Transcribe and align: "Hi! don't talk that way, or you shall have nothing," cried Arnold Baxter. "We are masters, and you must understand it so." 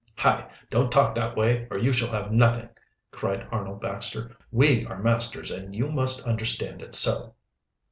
"Hi! 0.15 0.49
don't 0.71 0.91
talk 0.91 1.13
that 1.13 1.37
way, 1.37 1.67
or 1.69 1.77
you 1.77 1.93
shall 1.93 2.09
have 2.09 2.31
nothing," 2.31 2.69
cried 3.11 3.47
Arnold 3.51 3.81
Baxter. 3.81 4.35
"We 4.49 4.83
are 4.87 4.99
masters, 4.99 5.51
and 5.51 5.75
you 5.75 5.91
must 5.91 6.25
understand 6.27 6.81
it 6.81 6.95
so." 6.95 7.35